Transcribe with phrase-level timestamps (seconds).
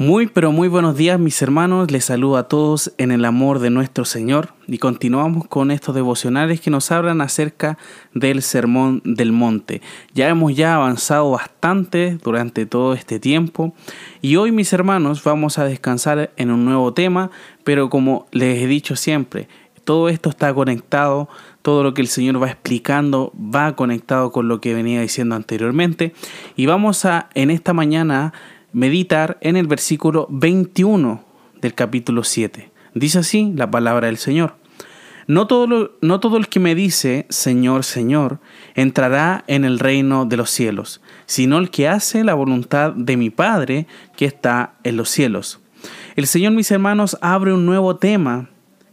[0.00, 3.68] Muy pero muy buenos días mis hermanos, les saludo a todos en el amor de
[3.68, 4.54] nuestro Señor.
[4.66, 7.76] Y continuamos con estos devocionales que nos hablan acerca
[8.14, 9.82] del Sermón del Monte.
[10.14, 13.74] Ya hemos ya avanzado bastante durante todo este tiempo.
[14.22, 17.30] Y hoy mis hermanos vamos a descansar en un nuevo tema,
[17.62, 19.48] pero como les he dicho siempre,
[19.84, 21.28] todo esto está conectado,
[21.60, 26.14] todo lo que el Señor va explicando va conectado con lo que venía diciendo anteriormente.
[26.56, 28.32] Y vamos a en esta mañana
[28.72, 31.24] meditar en el versículo 21
[31.60, 32.70] del capítulo 7.
[32.94, 34.56] Dice así la palabra del Señor.
[35.26, 38.40] No todo, no todo el que me dice, Señor, Señor,
[38.74, 43.30] entrará en el reino de los cielos, sino el que hace la voluntad de mi
[43.30, 45.60] Padre que está en los cielos.
[46.16, 48.48] El Señor, mis hermanos, abre un nuevo tema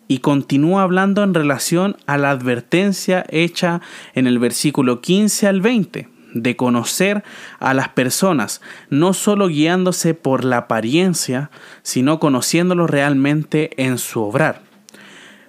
[0.08, 3.82] y continúa hablando en relación a la advertencia hecha
[4.14, 7.24] en el versículo 15 al 20 de conocer
[7.60, 11.50] a las personas, no solo guiándose por la apariencia,
[11.84, 14.62] sino conociéndolo realmente en su obrar.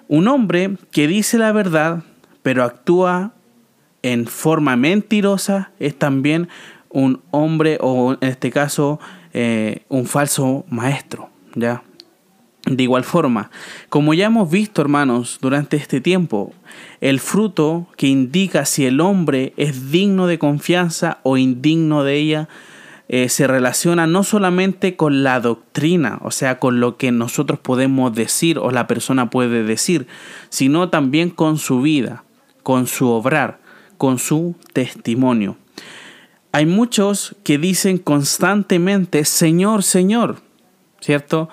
[0.07, 2.03] Un hombre que dice la verdad,
[2.41, 3.33] pero actúa
[4.01, 6.49] en forma mentirosa, es también
[6.89, 8.99] un hombre o en este caso
[9.33, 11.83] eh, un falso maestro, ¿ya?
[12.65, 13.49] De igual forma,
[13.87, 16.53] como ya hemos visto, hermanos, durante este tiempo,
[17.01, 22.49] el fruto que indica si el hombre es digno de confianza o indigno de ella,
[23.11, 28.13] eh, se relaciona no solamente con la doctrina, o sea, con lo que nosotros podemos
[28.13, 30.05] decir o la persona puede decir,
[30.49, 32.23] sino también con su vida,
[32.61, 33.61] con su obrar,
[33.97, 35.57] con su testimonio.
[36.51, 40.41] Hay muchos que dicen constantemente, Señor, Señor,
[40.99, 41.49] ¿cierto?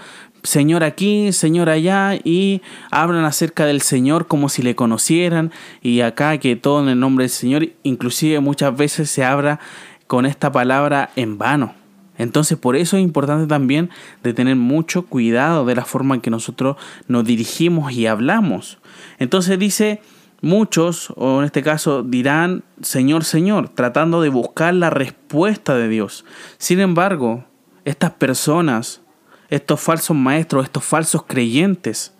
[0.47, 5.51] Señor aquí, Señor allá, y hablan acerca del Señor como si le conocieran,
[5.83, 9.59] y acá que todo en el nombre del Señor, inclusive muchas veces se habla
[10.07, 11.75] con esta palabra en vano.
[12.17, 13.91] Entonces por eso es importante también
[14.23, 16.77] de tener mucho cuidado de la forma en que nosotros
[17.09, 18.79] nos dirigimos y hablamos.
[19.19, 20.01] Entonces dice,
[20.41, 26.25] muchos, o en este caso dirán, Señor, Señor, tratando de buscar la respuesta de Dios.
[26.57, 27.45] Sin embargo,
[27.85, 29.03] estas personas
[29.49, 32.13] estos falsos maestros, estos falsos creyentes,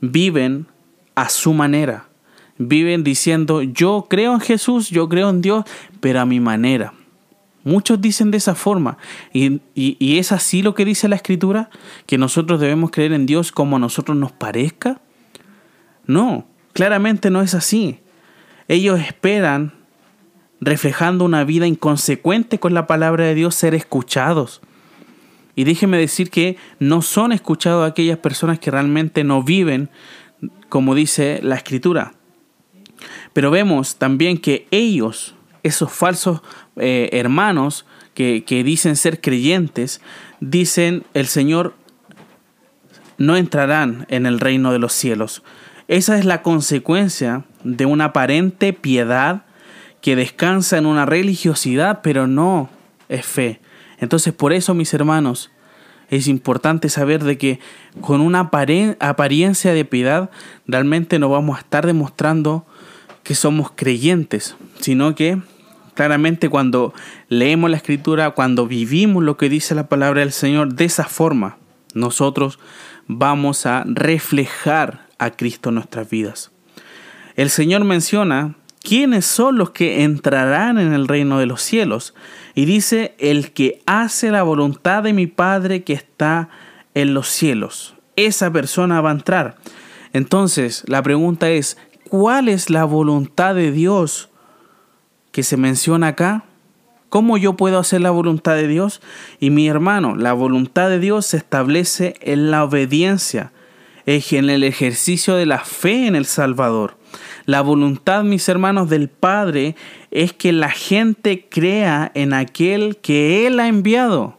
[0.00, 0.66] viven
[1.14, 2.08] a su manera.
[2.56, 5.64] Viven diciendo, yo creo en Jesús, yo creo en Dios,
[6.00, 6.94] pero a mi manera.
[7.64, 8.98] Muchos dicen de esa forma.
[9.32, 11.70] Y, y, es así lo que dice la Escritura,
[12.06, 15.00] que nosotros debemos creer en Dios como a nosotros nos parezca.
[16.06, 18.00] No, claramente no es así.
[18.68, 19.72] Ellos esperan,
[20.60, 24.60] reflejando una vida inconsecuente con la palabra de Dios, ser escuchados
[25.56, 29.90] y déjeme decir que no son escuchados aquellas personas que realmente no viven
[30.68, 32.14] como dice la escritura.
[33.32, 36.40] Pero vemos también que ellos, esos falsos
[36.76, 40.00] eh, hermanos que, que dicen ser creyentes,
[40.40, 41.74] dicen el Señor
[43.18, 45.42] no entrarán en el reino de los cielos.
[45.86, 49.44] Esa es la consecuencia de una aparente piedad
[50.00, 52.68] que descansa en una religiosidad, pero no
[53.08, 53.60] es fe.
[53.98, 55.50] Entonces por eso, mis hermanos,
[56.10, 57.60] es importante saber de que
[58.00, 60.30] con una apariencia de piedad
[60.66, 62.66] realmente no vamos a estar demostrando
[63.22, 65.40] que somos creyentes, sino que
[65.94, 66.92] claramente cuando
[67.28, 71.56] leemos la escritura, cuando vivimos lo que dice la palabra del Señor de esa forma,
[71.94, 72.58] nosotros
[73.06, 76.50] vamos a reflejar a Cristo en nuestras vidas.
[77.36, 82.14] El Señor menciona quiénes son los que entrarán en el reino de los cielos.
[82.54, 86.50] Y dice, el que hace la voluntad de mi Padre que está
[86.92, 87.94] en los cielos.
[88.14, 89.56] Esa persona va a entrar.
[90.12, 91.78] Entonces, la pregunta es,
[92.08, 94.28] ¿cuál es la voluntad de Dios
[95.32, 96.44] que se menciona acá?
[97.08, 99.00] ¿Cómo yo puedo hacer la voluntad de Dios?
[99.40, 103.50] Y mi hermano, la voluntad de Dios se establece en la obediencia,
[104.04, 106.98] en el ejercicio de la fe en el Salvador.
[107.46, 109.76] La voluntad, mis hermanos, del Padre
[110.10, 114.38] es que la gente crea en aquel que Él ha enviado.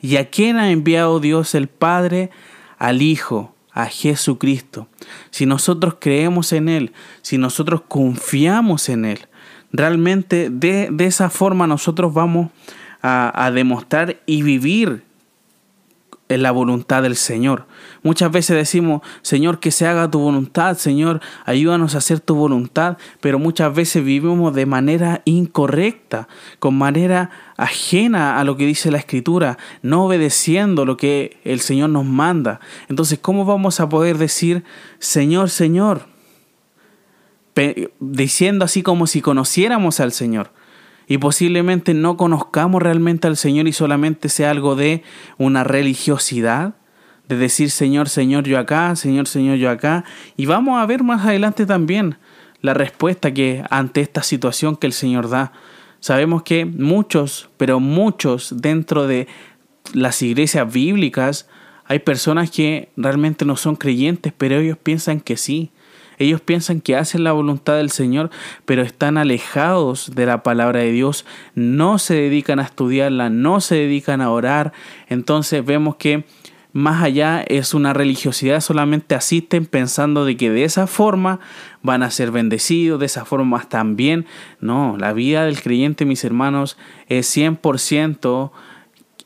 [0.00, 2.30] ¿Y a quién ha enviado Dios el Padre?
[2.78, 4.88] Al Hijo, a Jesucristo.
[5.30, 9.28] Si nosotros creemos en Él, si nosotros confiamos en Él,
[9.72, 12.50] realmente de, de esa forma nosotros vamos
[13.00, 15.04] a, a demostrar y vivir
[16.32, 17.66] en la voluntad del Señor.
[18.02, 22.96] Muchas veces decimos, Señor, que se haga tu voluntad, Señor, ayúdanos a hacer tu voluntad,
[23.20, 28.98] pero muchas veces vivimos de manera incorrecta, con manera ajena a lo que dice la
[28.98, 32.60] Escritura, no obedeciendo lo que el Señor nos manda.
[32.88, 34.64] Entonces, ¿cómo vamos a poder decir,
[34.98, 36.12] Señor, Señor?
[38.00, 40.50] diciendo así como si conociéramos al Señor.
[41.12, 45.02] Y posiblemente no conozcamos realmente al Señor y solamente sea algo de
[45.36, 46.72] una religiosidad,
[47.28, 50.06] de decir Señor, Señor, yo acá, Señor, Señor, yo acá.
[50.38, 52.16] Y vamos a ver más adelante también
[52.62, 55.52] la respuesta que ante esta situación que el Señor da.
[56.00, 59.28] Sabemos que muchos, pero muchos dentro de
[59.92, 61.46] las iglesias bíblicas,
[61.84, 65.72] hay personas que realmente no son creyentes, pero ellos piensan que sí.
[66.18, 68.30] Ellos piensan que hacen la voluntad del Señor,
[68.64, 71.24] pero están alejados de la palabra de Dios,
[71.54, 74.72] no se dedican a estudiarla, no se dedican a orar.
[75.08, 76.24] Entonces vemos que
[76.72, 81.38] más allá es una religiosidad, solamente asisten pensando de que de esa forma
[81.82, 84.26] van a ser bendecidos, de esa forma bien.
[84.60, 86.78] No, la vida del creyente, mis hermanos,
[87.08, 88.52] es 100%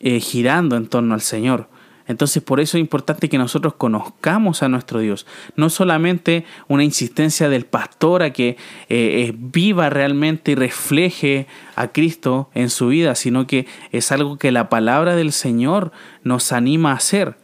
[0.01, 1.69] eh, girando en torno al Señor.
[2.09, 5.27] Entonces por eso es importante que nosotros conozcamos a nuestro Dios.
[5.57, 8.57] No solamente una insistencia del pastor a que
[8.89, 14.53] eh, viva realmente y refleje a Cristo en su vida, sino que es algo que
[14.53, 15.93] la palabra del Señor
[16.23, 17.37] nos anima a hacer.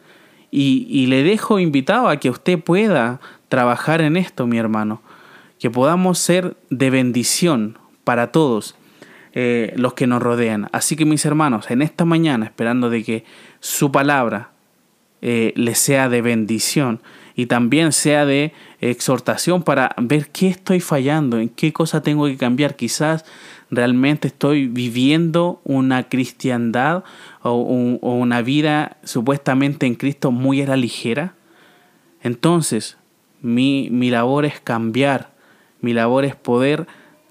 [0.55, 5.01] Y, le dejo invitado a que usted pueda trabajar en esto, mi hermano.
[5.59, 8.77] Que podamos ser de bendición para todos.
[9.35, 10.69] Eh, los que nos rodean.
[10.73, 13.25] Así que mis hermanos, en esta mañana, esperando de que
[13.61, 14.52] su palabra
[15.23, 17.01] eh, les sea de bendición
[17.35, 22.37] y también sea de exhortación para ver qué estoy fallando, en qué cosa tengo que
[22.37, 22.77] cambiar.
[22.77, 23.25] Quizás
[23.71, 27.05] realmente estoy viviendo una cristiandad
[27.43, 31.35] o, o una vida supuestamente en Cristo muy a la ligera.
[32.23, 32.99] Entonces,
[33.41, 35.33] mi, mi labor es cambiar,
[35.81, 36.87] mi labor es poder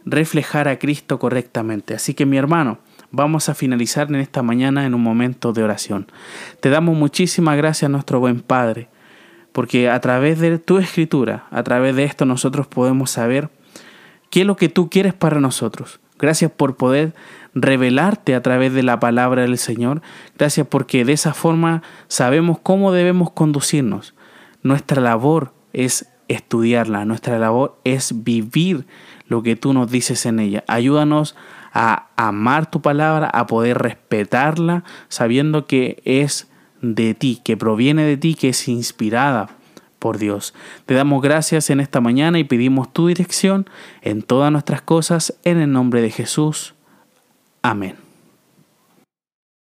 [0.05, 1.93] reflejar a Cristo correctamente.
[1.93, 2.79] Así que mi hermano,
[3.12, 6.08] vamos a finalizar en esta mañana en un momento de oración.
[6.60, 8.90] Te damos muchísimas gracias nuestro buen Padre,
[9.52, 13.50] porque a través de tu escritura, a través de esto nosotros podemos saber
[14.30, 16.00] qué es lo que tú quieres para nosotros.
[16.18, 17.13] Gracias por poder
[17.54, 20.02] revelarte a través de la palabra del Señor.
[20.38, 24.13] Gracias porque de esa forma sabemos cómo debemos conducirnos.
[24.63, 28.86] Nuestra labor es estudiarla, nuestra labor es vivir
[29.28, 30.63] lo que tú nos dices en ella.
[30.68, 31.36] Ayúdanos
[31.73, 36.50] a amar tu palabra, a poder respetarla, sabiendo que es
[36.81, 39.50] de ti, que proviene de ti, que es inspirada
[40.00, 40.53] por Dios.
[40.85, 43.69] Te damos gracias en esta mañana y pedimos tu dirección
[44.01, 46.73] en todas nuestras cosas en el nombre de Jesús.
[47.62, 48.11] Amén.